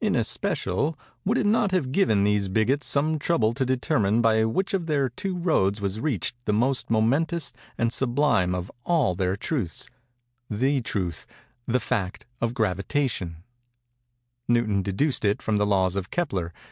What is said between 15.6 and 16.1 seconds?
laws of